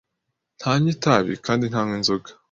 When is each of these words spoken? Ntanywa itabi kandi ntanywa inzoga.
Ntanywa 0.57 0.89
itabi 0.95 1.31
kandi 1.45 1.63
ntanywa 1.71 1.93
inzoga. 1.99 2.29